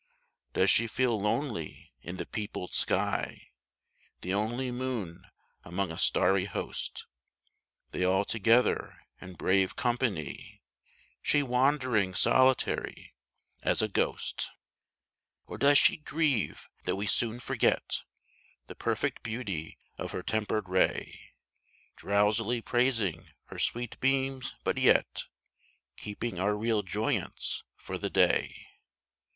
[0.53, 3.49] Does she feel lonely in the peopled sky,
[4.21, 5.25] The only moon
[5.63, 7.05] among a starry host;
[7.91, 10.63] They all together in brave company,
[11.21, 13.13] She wandering solitary
[13.61, 14.49] as a ghost?
[14.49, 15.53] 86 A DAY TIME MOON.
[15.53, 18.01] Or does she grieve that we so soon forget
[18.65, 21.35] The perfect beauty of her tempered ray,
[21.95, 25.25] Drowsily praising her sweet beams, but yet
[25.95, 28.65] Keeping our real joyance for the day